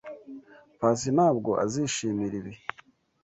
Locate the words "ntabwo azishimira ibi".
1.15-2.53